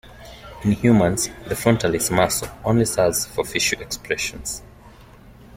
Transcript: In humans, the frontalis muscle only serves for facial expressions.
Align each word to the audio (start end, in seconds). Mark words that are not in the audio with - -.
In 0.63 0.71
humans, 0.71 1.29
the 1.45 1.53
frontalis 1.55 2.09
muscle 2.09 2.47
only 2.65 2.85
serves 2.85 3.27
for 3.27 3.45
facial 3.45 3.81
expressions. 3.83 4.63